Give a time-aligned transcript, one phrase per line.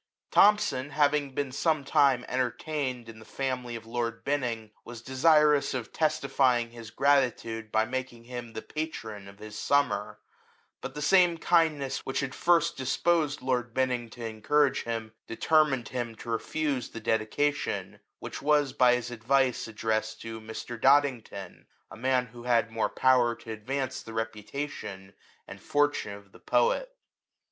[0.31, 5.75] Thomson, having been some time enter tained in the family of lord Binning, was desirous
[5.75, 10.17] of testifying his gratitude by making him the patron of his" Summer;"
[10.81, 16.15] but the same kindness which had first disposed lord Binning to encourage him, determined him
[16.15, 20.81] to refuse the dedication, which was by his advice addressed to Mr.
[20.81, 25.13] Dodington, a man who had more power to advance the reputa tion
[25.47, 26.89] and fortune of the poet.